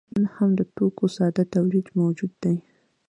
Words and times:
نن 0.15 0.25
هم 0.35 0.49
د 0.59 0.61
توکو 0.75 1.05
ساده 1.15 1.43
تولید 1.53 1.87
موجود 1.99 2.31
دی. 2.43 2.55